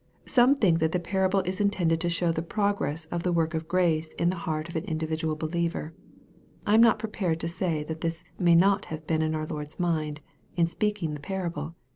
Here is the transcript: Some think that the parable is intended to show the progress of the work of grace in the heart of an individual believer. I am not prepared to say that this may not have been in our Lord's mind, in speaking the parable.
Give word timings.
Some 0.25 0.55
think 0.55 0.79
that 0.79 0.93
the 0.93 0.99
parable 0.99 1.41
is 1.41 1.61
intended 1.61 2.01
to 2.01 2.09
show 2.09 2.31
the 2.31 2.41
progress 2.41 3.05
of 3.11 3.21
the 3.21 3.31
work 3.31 3.53
of 3.53 3.67
grace 3.67 4.13
in 4.13 4.31
the 4.31 4.35
heart 4.49 4.67
of 4.67 4.75
an 4.75 4.83
individual 4.85 5.35
believer. 5.35 5.93
I 6.65 6.73
am 6.73 6.81
not 6.81 6.97
prepared 6.97 7.39
to 7.41 7.47
say 7.47 7.83
that 7.83 8.01
this 8.01 8.23
may 8.39 8.55
not 8.55 8.85
have 8.85 9.05
been 9.05 9.21
in 9.21 9.35
our 9.35 9.45
Lord's 9.45 9.79
mind, 9.79 10.21
in 10.55 10.65
speaking 10.65 11.13
the 11.13 11.19
parable. 11.19 11.75